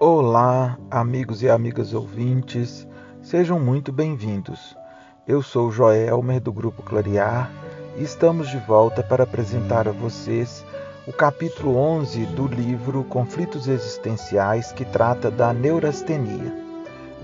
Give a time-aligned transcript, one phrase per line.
[0.00, 2.86] Olá, amigos e amigas ouvintes,
[3.20, 4.76] sejam muito bem-vindos.
[5.26, 7.50] Eu sou Joelmer do Grupo Clarear
[7.96, 10.64] e estamos de volta para apresentar a vocês
[11.04, 16.54] o capítulo 11 do livro Conflitos Existenciais que trata da neurastenia.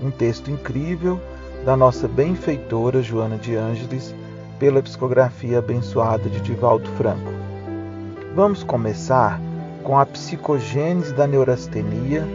[0.03, 1.17] Um texto incrível
[1.63, 4.13] da nossa benfeitora Joana de Ângeles
[4.59, 7.31] pela psicografia abençoada de Divaldo Franco.
[8.35, 9.39] Vamos começar
[9.81, 12.27] com a psicogênese da neurastenia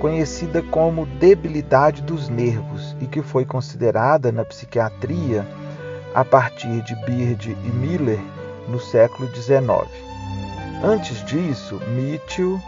[0.00, 5.46] conhecida como debilidade dos nervos e que foi considerada na psiquiatria
[6.14, 8.20] a partir de Beard e Miller
[8.68, 9.86] no século XIX.
[10.82, 12.60] Antes disso, Mitchell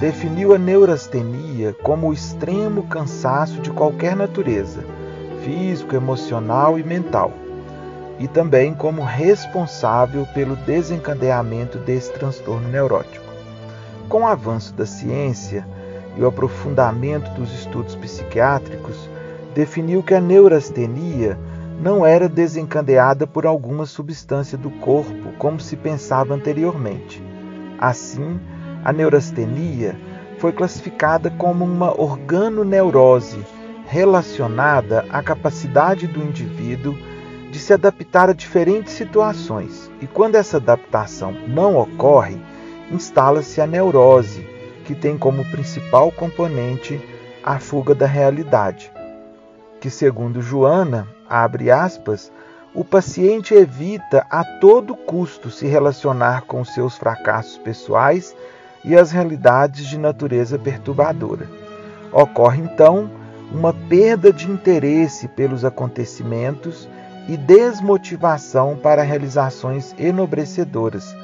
[0.00, 4.84] definiu a neurastenia como o extremo cansaço de qualquer natureza,
[5.44, 7.32] físico, emocional e mental,
[8.18, 13.26] e também como responsável pelo desencadeamento desse transtorno neurótico.
[14.08, 15.66] Com o avanço da ciência,
[16.18, 19.08] e o aprofundamento dos estudos psiquiátricos,
[19.54, 21.38] definiu que a neurastenia
[21.80, 27.22] não era desencadeada por alguma substância do corpo, como se pensava anteriormente.
[27.78, 28.40] Assim,
[28.84, 29.96] a neurastenia
[30.38, 33.38] foi classificada como uma organoneurose
[33.86, 36.96] relacionada à capacidade do indivíduo
[37.50, 39.90] de se adaptar a diferentes situações.
[40.00, 42.38] E quando essa adaptação não ocorre,
[42.90, 44.47] instala-se a neurose,
[44.88, 46.98] que tem como principal componente
[47.44, 48.90] a fuga da realidade,
[49.82, 52.32] que segundo Joana, abre aspas,
[52.74, 58.34] o paciente evita a todo custo se relacionar com seus fracassos pessoais
[58.82, 61.46] e as realidades de natureza perturbadora.
[62.10, 63.10] Ocorre então
[63.52, 66.88] uma perda de interesse pelos acontecimentos
[67.28, 71.14] e desmotivação para realizações enobrecedoras,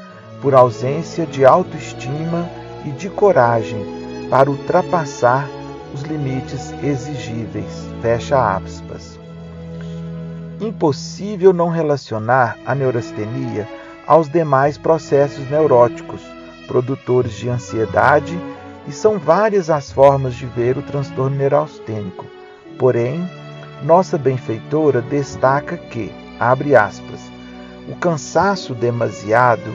[0.42, 2.46] por ausência de autoestima
[2.84, 3.84] e de coragem
[4.28, 5.48] para ultrapassar
[5.92, 7.86] os limites exigíveis.
[8.02, 9.18] Fecha aspas.
[10.60, 13.68] Impossível não relacionar a neurastenia
[14.06, 16.20] aos demais processos neuróticos,
[16.66, 18.38] produtores de ansiedade,
[18.86, 22.26] e são várias as formas de ver o transtorno neurastênico.
[22.78, 23.28] Porém,
[23.82, 27.20] nossa benfeitora destaca que, abre aspas,
[27.88, 29.72] o cansaço demasiado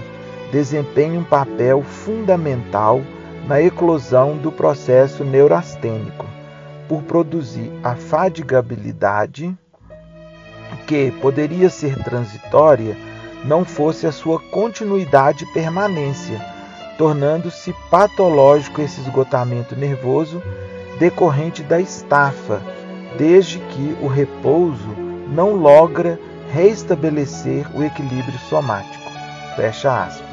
[0.51, 3.01] desempenha um papel fundamental
[3.47, 6.25] na eclosão do processo neurastênico,
[6.87, 9.55] por produzir a fadigabilidade
[10.89, 12.97] que poderia ser transitória
[13.45, 16.41] não fosse a sua continuidade e permanência,
[16.97, 20.41] tornando-se patológico esse esgotamento nervoso
[20.97, 22.61] decorrente da estafa,
[23.17, 24.89] desde que o repouso
[25.27, 26.19] não logra
[26.51, 29.11] reestabelecer o equilíbrio somático.
[29.55, 30.28] Fecha aspas.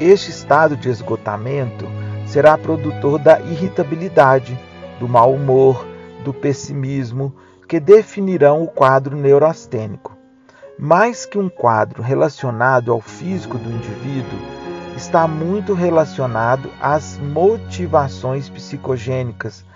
[0.00, 1.84] Este estado de esgotamento
[2.26, 4.58] será produtor da irritabilidade,
[4.98, 5.86] do mau humor,
[6.24, 7.34] do pessimismo,
[7.68, 10.16] que definirão o quadro neurastênico.
[10.78, 14.38] Mais que um quadro relacionado ao físico do indivíduo,
[14.96, 19.66] está muito relacionado às motivações psicogênicas,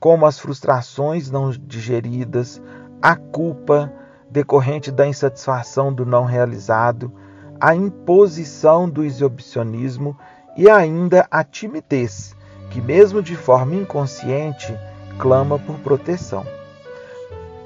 [0.00, 2.60] como as frustrações não digeridas,
[3.02, 3.92] a culpa
[4.30, 7.12] decorrente da insatisfação do não realizado,
[7.60, 10.16] a imposição do exibicionismo
[10.56, 12.34] e ainda a timidez,
[12.70, 14.76] que, mesmo de forma inconsciente,
[15.18, 16.46] clama por proteção.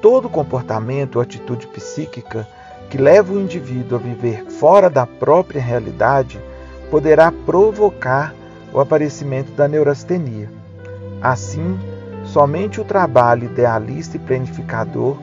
[0.00, 2.46] Todo comportamento ou atitude psíquica
[2.88, 6.40] que leva o indivíduo a viver fora da própria realidade
[6.90, 8.34] poderá provocar
[8.72, 10.48] o aparecimento da neurastenia.
[11.20, 11.78] Assim,
[12.24, 15.16] somente o trabalho idealista e planificador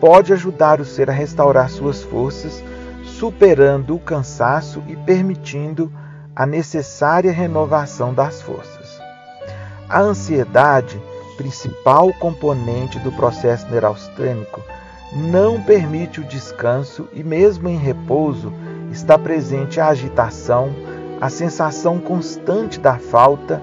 [0.00, 2.62] pode ajudar o ser a restaurar suas forças
[3.18, 5.92] superando o cansaço e permitindo
[6.36, 9.00] a necessária renovação das forças.
[9.88, 11.02] A ansiedade,
[11.36, 14.62] principal componente do processo neurastênico,
[15.12, 18.52] não permite o descanso e, mesmo em repouso,
[18.92, 20.72] está presente a agitação,
[21.20, 23.60] a sensação constante da falta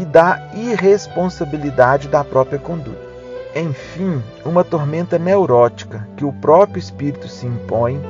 [0.00, 3.06] e da irresponsabilidade da própria conduta.
[3.54, 8.00] Enfim, uma tormenta neurótica que o próprio espírito se impõe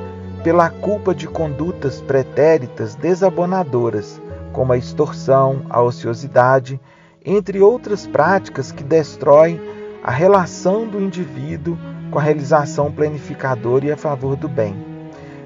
[0.43, 4.21] pela culpa de condutas pretéritas desabonadoras,
[4.53, 6.79] como a extorsão, a ociosidade,
[7.25, 9.59] entre outras práticas que destroem
[10.01, 11.77] a relação do indivíduo
[12.09, 14.75] com a realização planificadora e a favor do bem.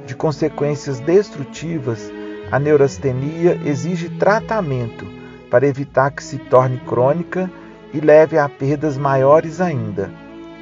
[0.06, 2.12] De consequências destrutivas,
[2.51, 5.07] a neurastenia exige tratamento
[5.50, 7.50] para evitar que se torne crônica
[7.92, 10.12] e leve a perdas maiores ainda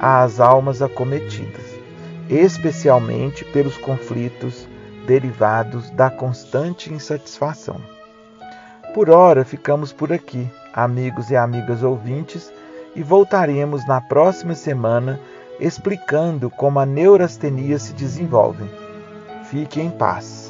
[0.00, 1.81] às almas acometidas
[2.28, 4.68] especialmente pelos conflitos
[5.06, 7.80] derivados da constante insatisfação.
[8.94, 12.52] Por hora, ficamos por aqui, amigos e amigas ouvintes,
[12.94, 15.18] e voltaremos na próxima semana
[15.58, 18.64] explicando como a neurastenia se desenvolve.
[19.44, 20.41] Fique em paz.